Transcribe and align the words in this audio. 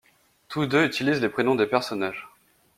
Tous 0.49 0.65
deux 0.65 0.83
utilisent 0.83 1.21
les 1.21 1.29
prénoms 1.29 1.53
des 1.53 1.67
personnages. 1.67 2.27